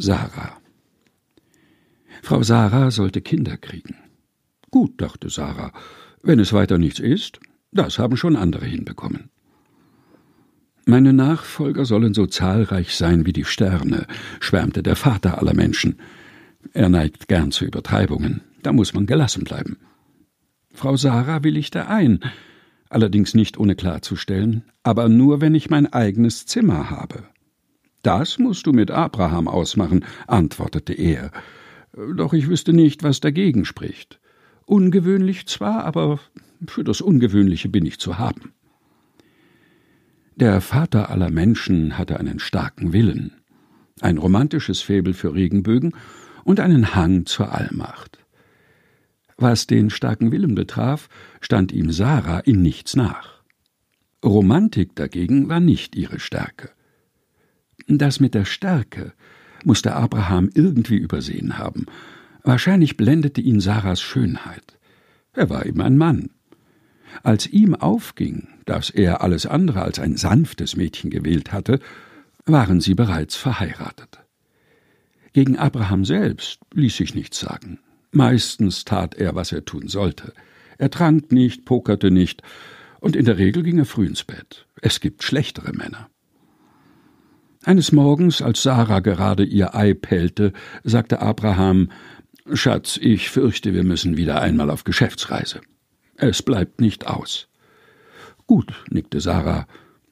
[0.00, 0.58] Sarah.
[2.22, 3.96] Frau Sarah sollte Kinder kriegen.
[4.70, 5.72] Gut, dachte Sarah,
[6.22, 7.38] wenn es weiter nichts ist,
[7.70, 9.28] das haben schon andere hinbekommen.
[10.86, 14.06] Meine Nachfolger sollen so zahlreich sein wie die Sterne,
[14.40, 16.00] schwärmte der Vater aller Menschen.
[16.72, 19.76] Er neigt gern zu Übertreibungen, da muss man gelassen bleiben.
[20.72, 22.20] Frau Sarah willigte ein,
[22.88, 27.24] allerdings nicht ohne klarzustellen, aber nur wenn ich mein eigenes Zimmer habe.
[28.02, 31.30] Das musst du mit Abraham ausmachen, antwortete er.
[32.16, 34.20] Doch ich wüsste nicht, was dagegen spricht.
[34.64, 36.20] Ungewöhnlich zwar, aber
[36.66, 38.52] für das Ungewöhnliche bin ich zu haben.
[40.36, 43.32] Der Vater aller Menschen hatte einen starken Willen,
[44.00, 45.94] ein romantisches Faible für Regenbögen
[46.44, 48.18] und einen Hang zur Allmacht.
[49.36, 51.08] Was den starken Willen betraf,
[51.40, 53.42] stand ihm Sarah in nichts nach.
[54.24, 56.70] Romantik dagegen war nicht ihre Stärke.
[57.86, 59.12] Das mit der Stärke
[59.64, 61.86] musste Abraham irgendwie übersehen haben.
[62.42, 64.78] Wahrscheinlich blendete ihn Sarahs Schönheit.
[65.32, 66.30] Er war eben ein Mann.
[67.22, 71.80] Als ihm aufging, dass er alles andere als ein sanftes Mädchen gewählt hatte,
[72.46, 74.20] waren sie bereits verheiratet.
[75.32, 77.78] Gegen Abraham selbst ließ sich nichts sagen.
[78.12, 80.32] Meistens tat er, was er tun sollte.
[80.78, 82.42] Er trank nicht, pokerte nicht,
[83.00, 84.66] und in der Regel ging er früh ins Bett.
[84.80, 86.08] Es gibt schlechtere Männer.
[87.62, 91.90] Eines Morgens, als Sarah gerade ihr Ei pellte, sagte Abraham
[92.54, 95.60] Schatz, ich fürchte, wir müssen wieder einmal auf Geschäftsreise.
[96.16, 97.48] Es bleibt nicht aus.
[98.46, 99.66] Gut, nickte Sarah,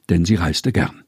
[0.09, 1.03] denn sie reiste gern.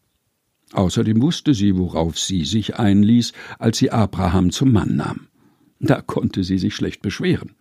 [0.73, 5.27] Außerdem wusste sie, worauf sie sich einließ, als sie Abraham zum Mann nahm.
[5.79, 7.55] Da konnte sie sich schlecht beschweren.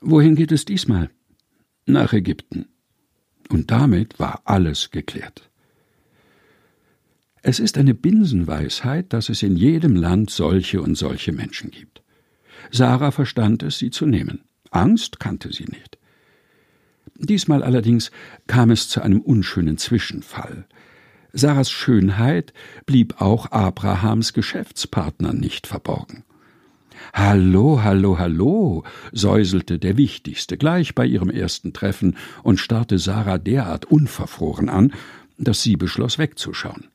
[0.00, 1.10] Wohin geht es diesmal?
[1.86, 2.66] Nach Ägypten.
[3.48, 5.47] Und damit war alles geklärt.
[7.48, 12.02] Es ist eine Binsenweisheit, dass es in jedem Land solche und solche Menschen gibt.
[12.70, 14.42] Sarah verstand es, sie zu nehmen.
[14.70, 15.96] Angst kannte sie nicht.
[17.16, 18.10] Diesmal allerdings
[18.48, 20.66] kam es zu einem unschönen Zwischenfall.
[21.32, 22.52] Sarahs Schönheit
[22.84, 26.24] blieb auch Abrahams Geschäftspartner nicht verborgen.
[27.14, 33.86] Hallo, hallo, hallo, säuselte der Wichtigste gleich bei ihrem ersten Treffen und starrte Sarah derart
[33.86, 34.92] unverfroren an,
[35.38, 36.88] dass sie beschloss wegzuschauen.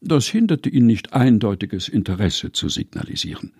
[0.00, 3.52] Das hinderte ihn nicht, eindeutiges Interesse zu signalisieren.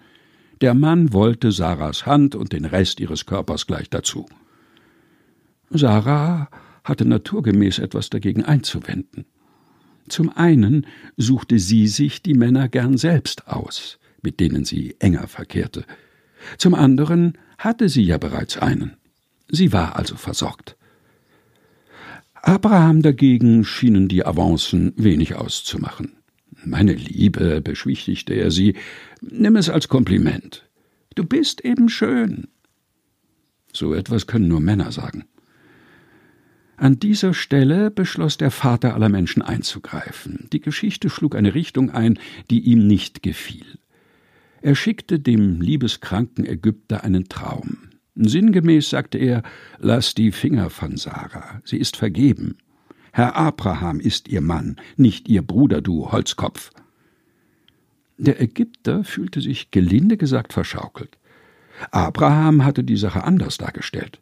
[0.60, 4.26] Der Mann wollte Sarahs Hand und den Rest ihres Körpers gleich dazu.
[5.70, 6.48] Sarah
[6.84, 9.26] hatte naturgemäß etwas dagegen einzuwenden.
[10.08, 10.86] Zum einen
[11.16, 15.84] suchte sie sich die Männer gern selbst aus, mit denen sie enger verkehrte.
[16.58, 18.96] Zum anderen hatte sie ja bereits einen.
[19.48, 20.76] Sie war also versorgt.
[22.34, 26.12] Abraham dagegen schienen die Avancen wenig auszumachen.
[26.64, 28.74] Meine Liebe, beschwichtigte er sie,
[29.20, 30.68] nimm es als Kompliment.
[31.14, 32.48] Du bist eben schön.
[33.72, 35.24] So etwas können nur Männer sagen.
[36.76, 40.48] An dieser Stelle beschloss der Vater aller Menschen einzugreifen.
[40.52, 42.18] Die Geschichte schlug eine Richtung ein,
[42.50, 43.78] die ihm nicht gefiel.
[44.62, 47.90] Er schickte dem liebeskranken Ägypter einen Traum.
[48.14, 49.42] Sinngemäß sagte er,
[49.78, 52.56] lass die Finger von Sarah, sie ist vergeben.
[53.12, 56.70] Herr Abraham ist ihr Mann, nicht ihr Bruder, du Holzkopf.
[58.18, 61.18] Der Ägypter fühlte sich gelinde gesagt verschaukelt.
[61.90, 64.20] Abraham hatte die Sache anders dargestellt.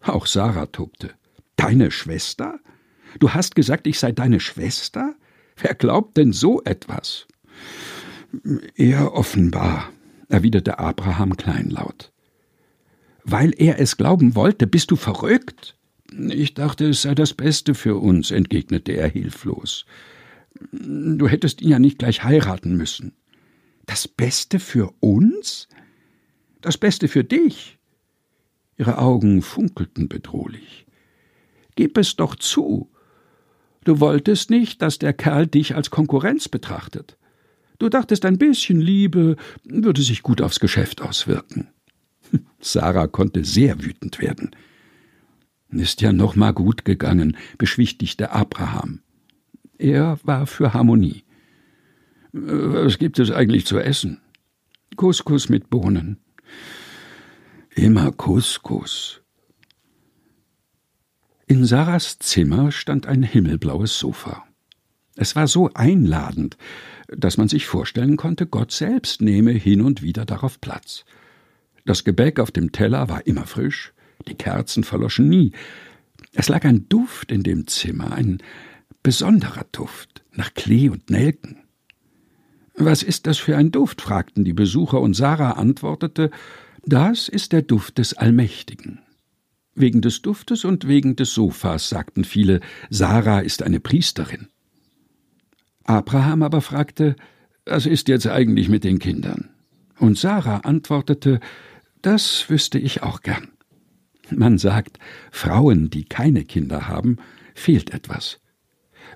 [0.00, 1.10] Auch Sarah tobte.
[1.56, 2.58] Deine Schwester?
[3.18, 5.14] Du hast gesagt, ich sei deine Schwester?
[5.56, 7.26] Wer glaubt denn so etwas?
[8.74, 9.90] Er offenbar,
[10.28, 12.10] erwiderte Abraham kleinlaut.
[13.24, 15.76] Weil er es glauben wollte, bist du verrückt?
[16.28, 19.86] Ich dachte, es sei das Beste für uns, entgegnete er hilflos.
[20.70, 23.12] Du hättest ihn ja nicht gleich heiraten müssen.
[23.86, 25.68] Das Beste für uns?
[26.60, 27.78] Das Beste für dich?
[28.78, 30.86] Ihre Augen funkelten bedrohlich.
[31.76, 32.90] Gib es doch zu.
[33.84, 37.16] Du wolltest nicht, dass der Kerl dich als Konkurrenz betrachtet.
[37.78, 41.68] Du dachtest, ein bisschen Liebe würde sich gut aufs Geschäft auswirken.
[42.60, 44.50] Sarah konnte sehr wütend werden.
[45.72, 49.00] Ist ja noch mal gut gegangen, beschwichtigte Abraham.
[49.78, 51.24] Er war für Harmonie.
[52.32, 54.20] Was gibt es eigentlich zu essen?
[54.96, 56.18] Couscous mit Bohnen.
[57.74, 59.22] Immer Couscous.
[61.46, 64.44] In Sarahs Zimmer stand ein himmelblaues Sofa.
[65.16, 66.56] Es war so einladend,
[67.08, 71.04] dass man sich vorstellen konnte, Gott selbst nehme hin und wieder darauf Platz.
[71.84, 73.92] Das Gebäck auf dem Teller war immer frisch,
[74.28, 75.52] die Kerzen verloschen nie.
[76.32, 78.38] Es lag ein Duft in dem Zimmer, ein
[79.02, 81.58] besonderer Duft nach Klee und Nelken.
[82.74, 84.00] Was ist das für ein Duft?
[84.00, 86.30] fragten die Besucher, und Sarah antwortete
[86.84, 89.00] Das ist der Duft des Allmächtigen.
[89.74, 92.60] Wegen des Duftes und wegen des Sofas sagten viele,
[92.90, 94.48] Sarah ist eine Priesterin.
[95.84, 97.16] Abraham aber fragte,
[97.64, 99.50] was ist jetzt eigentlich mit den Kindern?
[99.98, 101.40] Und Sarah antwortete,
[102.02, 103.48] das wüsste ich auch gern.
[104.38, 104.98] Man sagt,
[105.30, 107.18] Frauen, die keine Kinder haben,
[107.54, 108.40] fehlt etwas.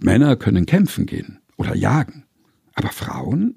[0.00, 2.24] Männer können kämpfen gehen oder jagen,
[2.74, 3.56] aber Frauen?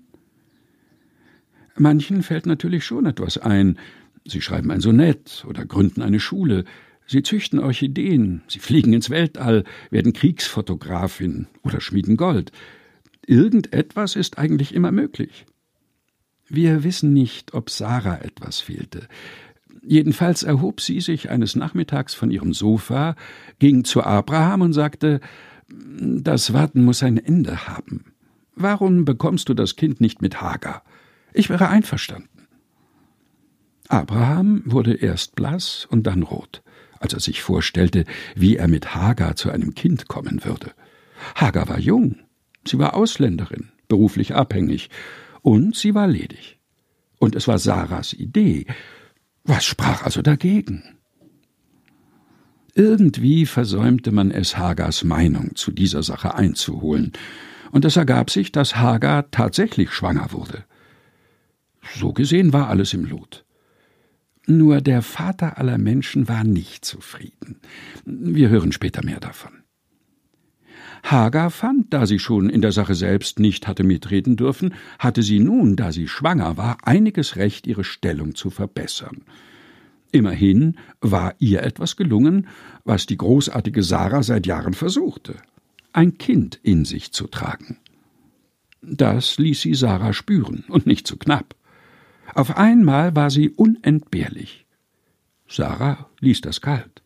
[1.77, 3.77] Manchen fällt natürlich schon etwas ein.
[4.25, 6.65] Sie schreiben ein Sonett oder gründen eine Schule,
[7.07, 12.51] sie züchten Orchideen, sie fliegen ins Weltall, werden Kriegsfotografin oder schmieden Gold.
[13.25, 15.45] Irgendetwas ist eigentlich immer möglich.
[16.47, 19.07] Wir wissen nicht, ob Sarah etwas fehlte.
[19.89, 23.15] Jedenfalls erhob sie sich eines Nachmittags von ihrem Sofa,
[23.57, 25.19] ging zu Abraham und sagte
[25.67, 28.13] Das Warten muss ein Ende haben.
[28.53, 30.83] Warum bekommst du das Kind nicht mit Hagar?
[31.33, 32.45] Ich wäre einverstanden.
[33.87, 36.61] Abraham wurde erst blass und dann rot,
[36.99, 40.71] als er sich vorstellte, wie er mit Hagar zu einem Kind kommen würde.
[41.33, 42.17] Hagar war jung,
[42.63, 44.91] sie war Ausländerin, beruflich abhängig,
[45.41, 46.59] und sie war ledig.
[47.17, 48.67] Und es war Sarahs Idee.
[49.49, 50.83] Was sprach also dagegen?
[52.75, 57.13] Irgendwie versäumte man es, Hagars Meinung zu dieser Sache einzuholen,
[57.71, 60.65] und es ergab sich, dass Hagar tatsächlich schwanger wurde.
[61.95, 63.43] So gesehen war alles im Lot.
[64.45, 67.59] Nur der Vater aller Menschen war nicht zufrieden.
[68.05, 69.58] Wir hören später mehr davon.
[71.03, 75.39] Hagar fand, da sie schon in der Sache selbst nicht hatte mitreden dürfen, hatte sie
[75.39, 79.23] nun, da sie schwanger war, einiges Recht, ihre Stellung zu verbessern.
[80.11, 82.47] Immerhin war ihr etwas gelungen,
[82.83, 85.35] was die großartige Sarah seit Jahren versuchte
[85.93, 87.77] ein Kind in sich zu tragen.
[88.81, 91.55] Das ließ sie Sarah spüren, und nicht zu knapp.
[92.33, 94.65] Auf einmal war sie unentbehrlich.
[95.47, 97.01] Sarah ließ das kalt.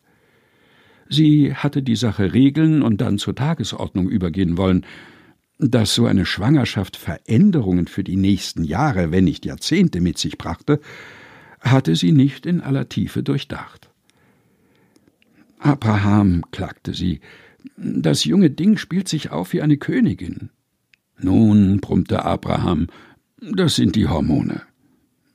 [1.14, 4.84] Sie hatte die Sache regeln und dann zur Tagesordnung übergehen wollen.
[5.58, 10.80] Dass so eine Schwangerschaft Veränderungen für die nächsten Jahre, wenn nicht Jahrzehnte mit sich brachte,
[11.60, 13.90] hatte sie nicht in aller Tiefe durchdacht.
[15.60, 17.20] Abraham, klagte sie,
[17.76, 20.50] das junge Ding spielt sich auf wie eine Königin.
[21.18, 22.88] Nun, brummte Abraham,
[23.40, 24.62] das sind die Hormone.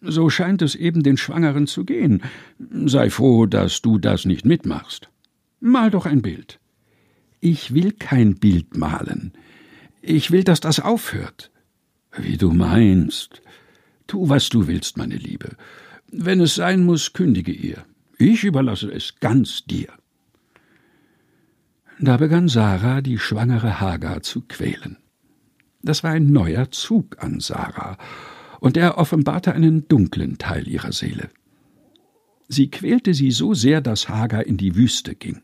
[0.02, 2.22] So scheint es eben den Schwangeren zu gehen.
[2.86, 5.10] Sei froh, dass du das nicht mitmachst.
[5.60, 6.60] Mal doch ein Bild.
[7.40, 9.34] Ich will kein Bild malen.
[10.02, 11.52] Ich will, dass das aufhört.
[12.18, 13.42] Wie du meinst.
[14.08, 15.56] Tu, was du willst, meine Liebe.
[16.12, 17.86] Wenn es sein muss, kündige ihr.
[18.18, 19.88] Ich überlasse es ganz dir.
[22.00, 24.98] Da begann Sarah, die schwangere Hagar zu quälen.
[25.82, 27.98] Das war ein neuer Zug an Sarah,
[28.60, 31.30] und er offenbarte einen dunklen Teil ihrer Seele.
[32.48, 35.42] Sie quälte sie so sehr, dass Hagar in die Wüste ging.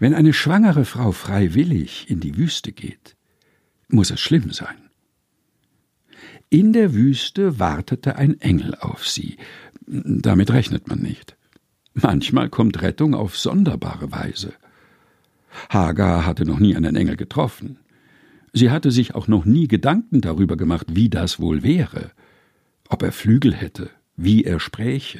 [0.00, 3.16] Wenn eine schwangere Frau freiwillig in die Wüste geht,
[3.88, 4.90] muss es schlimm sein.
[6.48, 9.36] In der Wüste wartete ein Engel auf sie.
[9.86, 11.36] Damit rechnet man nicht.
[11.92, 14.54] Manchmal kommt Rettung auf sonderbare Weise.
[15.68, 17.78] Hagar hatte noch nie einen Engel getroffen.
[18.54, 22.10] Sie hatte sich auch noch nie Gedanken darüber gemacht, wie das wohl wäre,
[22.88, 25.18] ob er Flügel hätte, wie er spräche.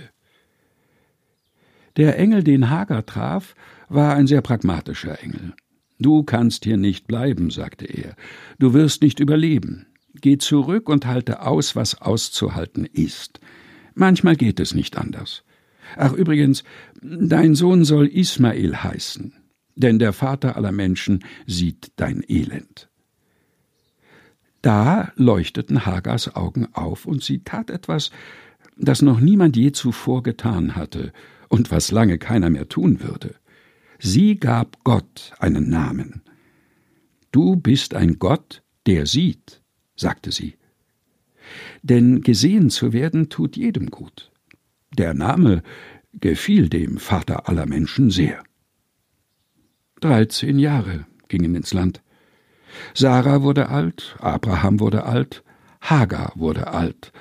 [1.97, 3.55] Der Engel, den Hagar traf,
[3.89, 5.55] war ein sehr pragmatischer Engel.
[5.99, 8.17] Du kannst hier nicht bleiben, sagte er,
[8.59, 9.87] du wirst nicht überleben.
[10.15, 13.41] Geh zurück und halte aus, was auszuhalten ist.
[13.95, 15.45] Manchmal geht es nicht anders.
[15.97, 16.65] Ach übrigens,
[17.03, 19.35] dein Sohn soll Ismael heißen
[19.81, 22.89] denn der Vater aller Menschen sieht dein Elend.
[24.63, 28.11] Da leuchteten Hagars Augen auf, und sie tat etwas,
[28.81, 31.13] das noch niemand je zuvor getan hatte
[31.49, 33.35] und was lange keiner mehr tun würde.
[33.99, 36.23] Sie gab Gott einen Namen.
[37.33, 39.61] Du bist ein Gott, der sieht,
[39.95, 40.55] sagte sie.
[41.83, 44.31] Denn gesehen zu werden tut jedem gut.
[44.97, 45.63] Der Name
[46.13, 48.43] gefiel dem Vater aller Menschen sehr.
[50.01, 52.03] Dreizehn Jahre gingen ins Land.
[52.95, 55.45] Sarah wurde alt, Abraham wurde alt,
[55.81, 57.13] Hagar wurde alt,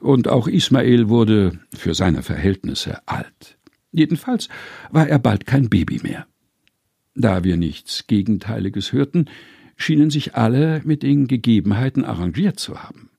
[0.00, 3.58] und auch Ismael wurde für seine Verhältnisse alt.
[3.92, 4.48] Jedenfalls
[4.90, 6.26] war er bald kein Baby mehr.
[7.14, 9.26] Da wir nichts Gegenteiliges hörten,
[9.76, 13.10] schienen sich alle mit den Gegebenheiten arrangiert zu haben.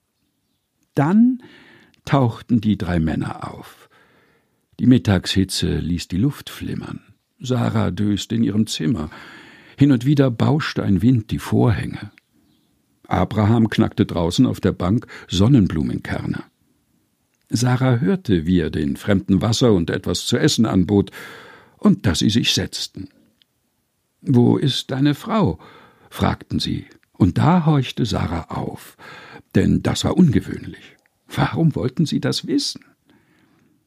[0.94, 1.42] Dann
[2.04, 3.88] tauchten die drei Männer auf.
[4.80, 7.00] Die Mittagshitze ließ die Luft flimmern.
[7.38, 9.10] Sarah döste in ihrem Zimmer.
[9.76, 12.10] Hin und wieder bauschte ein Wind die Vorhänge.
[13.08, 16.44] Abraham knackte draußen auf der Bank Sonnenblumenkerne.
[17.52, 21.10] Sarah hörte, wie er den Fremden Wasser und etwas zu essen anbot,
[21.76, 23.08] und dass sie sich setzten.
[24.20, 25.58] Wo ist deine Frau?
[26.10, 28.96] fragten sie, und da horchte Sarah auf,
[29.54, 30.96] denn das war ungewöhnlich.
[31.34, 32.84] Warum wollten sie das wissen?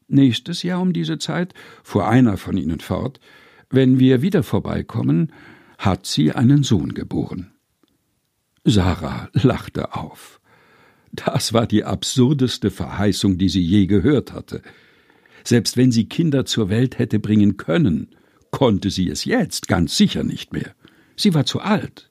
[0.08, 3.20] Nächstes Jahr um diese Zeit, fuhr einer von ihnen fort,
[3.70, 5.32] wenn wir wieder vorbeikommen,
[5.78, 7.52] hat sie einen Sohn geboren.
[8.64, 10.40] Sarah lachte auf.
[11.16, 14.62] Das war die absurdeste Verheißung, die sie je gehört hatte.
[15.44, 18.08] Selbst wenn sie Kinder zur Welt hätte bringen können,
[18.50, 20.74] konnte sie es jetzt ganz sicher nicht mehr.
[21.16, 22.10] Sie war zu alt.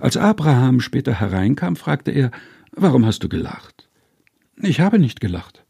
[0.00, 2.30] Als Abraham später hereinkam, fragte er,
[2.74, 3.88] Warum hast du gelacht?
[4.56, 5.64] Ich habe nicht gelacht.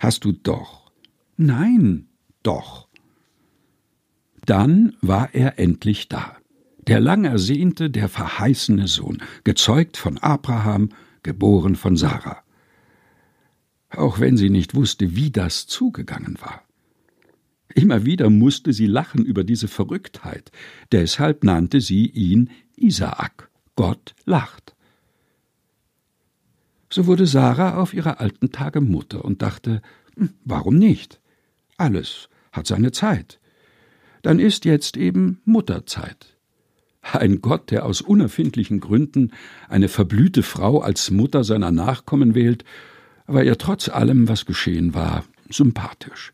[0.00, 0.90] Hast du doch?
[1.36, 2.08] Nein,
[2.42, 2.88] doch.
[4.46, 6.37] Dann war er endlich da
[6.88, 10.88] der lang ersehnte, der verheißene Sohn, gezeugt von Abraham,
[11.22, 12.42] geboren von Sarah.
[13.90, 16.62] Auch wenn sie nicht wusste, wie das zugegangen war.
[17.74, 20.50] Immer wieder musste sie lachen über diese Verrücktheit,
[20.90, 24.74] deshalb nannte sie ihn Isaak, Gott lacht.
[26.90, 29.82] So wurde Sarah auf ihre alten Tage Mutter und dachte,
[30.16, 31.20] hm, warum nicht?
[31.76, 33.40] Alles hat seine Zeit.
[34.22, 36.37] Dann ist jetzt eben Mutterzeit.
[37.12, 39.32] Ein Gott, der aus unerfindlichen Gründen
[39.68, 42.64] eine verblühte Frau als Mutter seiner Nachkommen wählt,
[43.26, 46.32] war ihr trotz allem, was geschehen war, sympathisch.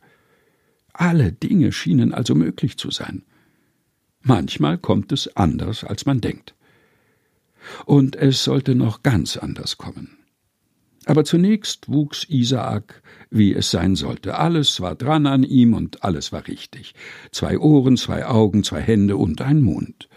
[0.92, 3.22] Alle Dinge schienen also möglich zu sein.
[4.22, 6.54] Manchmal kommt es anders, als man denkt.
[7.84, 10.18] Und es sollte noch ganz anders kommen.
[11.06, 14.38] Aber zunächst wuchs Isaak, wie es sein sollte.
[14.38, 16.94] Alles war dran an ihm und alles war richtig.
[17.30, 20.08] Zwei Ohren, zwei Augen, zwei Hände und ein Mund.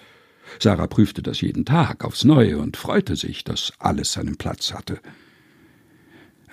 [0.60, 5.00] Sarah prüfte das jeden Tag aufs Neue und freute sich, dass alles seinen Platz hatte.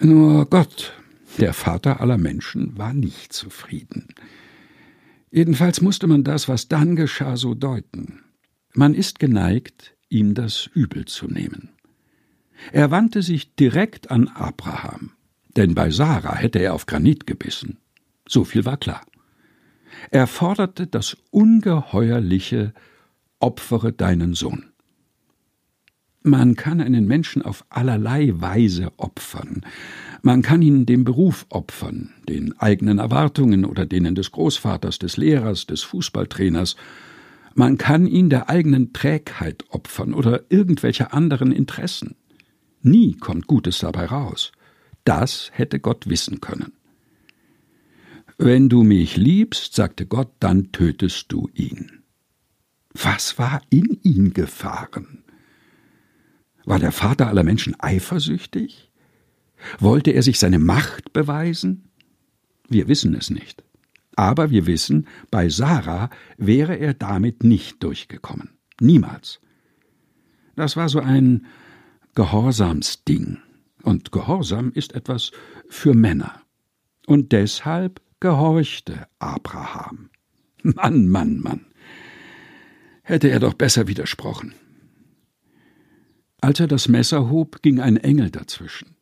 [0.01, 0.93] Nur Gott,
[1.39, 4.09] der Vater aller Menschen, war nicht zufrieden.
[5.31, 8.21] Jedenfalls musste man das, was dann geschah, so deuten.
[8.73, 11.71] Man ist geneigt, ihm das übel zu nehmen.
[12.73, 15.13] Er wandte sich direkt an Abraham,
[15.57, 17.79] denn bei Sarah hätte er auf Granit gebissen.
[18.29, 19.05] So viel war klar.
[20.11, 22.73] Er forderte das ungeheuerliche
[23.41, 24.71] opfere deinen Sohn.
[26.27, 29.61] Man kann einen Menschen auf allerlei Weise opfern.
[30.23, 35.67] Man kann ihn dem Beruf opfern, den eigenen Erwartungen oder denen des Großvaters, des Lehrers,
[35.67, 36.77] des Fußballtrainers.
[37.55, 42.17] Man kann ihn der eigenen Trägheit opfern oder irgendwelcher anderen Interessen.
[42.81, 44.53] Nie kommt Gutes dabei raus.
[45.05, 46.73] Das hätte Gott wissen können.
[48.39, 52.04] Wenn du mich liebst, sagte Gott, dann tötest du ihn.
[53.15, 55.23] Was war in ihn gefahren?
[56.65, 58.91] War der Vater aller Menschen eifersüchtig?
[59.79, 61.91] Wollte er sich seine Macht beweisen?
[62.69, 63.63] Wir wissen es nicht.
[64.17, 68.51] Aber wir wissen, bei Sarah wäre er damit nicht durchgekommen.
[68.81, 69.39] Niemals.
[70.57, 71.47] Das war so ein
[72.17, 73.39] Gehorsamsding.
[73.85, 75.31] Und Gehorsam ist etwas
[75.69, 76.43] für Männer.
[77.07, 80.11] Und deshalb gehorchte Abraham.
[80.65, 81.67] Mann, Mann, Mann
[83.05, 84.55] hätte er doch besser widersprochen.
[86.41, 88.97] Als er das Messer hob, ging ein Engel dazwischen.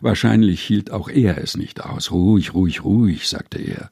[0.00, 2.10] Wahrscheinlich hielt auch er es nicht aus.
[2.10, 3.90] Ruhig, ruhig, ruhig, sagte er.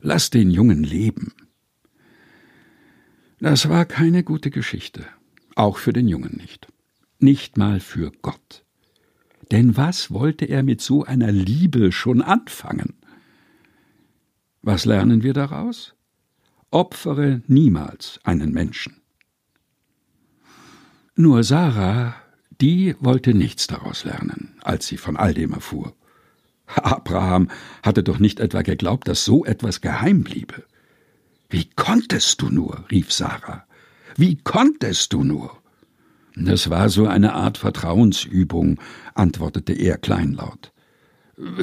[0.00, 1.32] Lass den Jungen leben.
[3.38, 5.06] Das war keine gute Geschichte,
[5.54, 6.68] auch für den Jungen nicht.
[7.18, 8.64] Nicht mal für Gott.
[9.50, 12.94] Denn was wollte er mit so einer Liebe schon anfangen?
[14.62, 15.94] Was lernen wir daraus?
[16.70, 19.00] Opfere niemals einen Menschen.
[21.14, 22.14] Nur Sarah,
[22.60, 25.94] die wollte nichts daraus lernen, als sie von all dem erfuhr.
[26.66, 27.50] Abraham
[27.82, 30.64] hatte doch nicht etwa geglaubt, dass so etwas geheim bliebe.
[31.48, 32.84] Wie konntest du nur?
[32.90, 33.66] rief Sarah.
[34.16, 35.56] Wie konntest du nur?
[36.34, 38.78] Das war so eine Art Vertrauensübung,
[39.14, 40.72] antwortete er kleinlaut.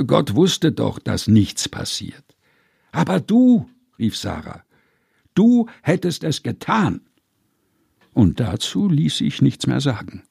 [0.07, 2.24] Gott wusste doch, dass nichts passiert.
[2.91, 3.69] Aber du,
[4.00, 4.63] rief Sarah,
[5.34, 7.02] Du hättest es getan.
[8.13, 10.24] Und dazu ließ sich nichts mehr sagen.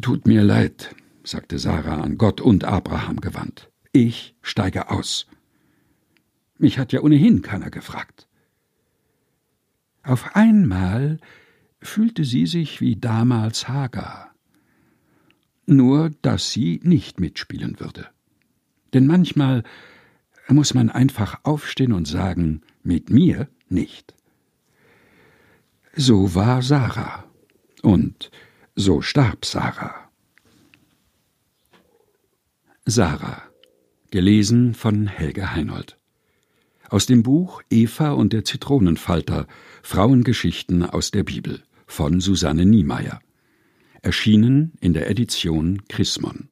[0.00, 3.70] Tut mir leid, sagte Sarah an Gott und Abraham gewandt.
[3.92, 5.26] Ich steige aus.
[6.58, 8.26] Mich hat ja ohnehin keiner gefragt.
[10.02, 11.18] Auf einmal
[11.80, 14.32] fühlte sie sich wie damals Hagar.
[15.66, 18.08] Nur, dass sie nicht mitspielen würde.
[18.94, 19.62] Denn manchmal
[20.54, 24.14] muss man einfach aufstehen und sagen, mit mir nicht.
[25.94, 27.24] So war Sarah.
[27.82, 28.30] Und
[28.74, 30.10] so starb Sarah.
[32.86, 33.42] Sarah.
[34.10, 35.98] Gelesen von Helge Heinold.
[36.88, 39.46] Aus dem Buch Eva und der Zitronenfalter
[39.82, 43.20] Frauengeschichten aus der Bibel von Susanne Niemeyer.
[44.00, 46.46] Erschienen in der Edition Chrismon.